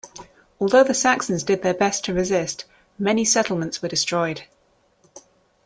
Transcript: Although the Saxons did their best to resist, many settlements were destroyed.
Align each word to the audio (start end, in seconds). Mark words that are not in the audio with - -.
Although 0.59 0.83
the 0.85 0.95
Saxons 0.95 1.43
did 1.43 1.61
their 1.61 1.75
best 1.75 2.03
to 2.05 2.13
resist, 2.15 2.65
many 2.97 3.23
settlements 3.23 3.83
were 3.83 3.87
destroyed. 3.87 4.45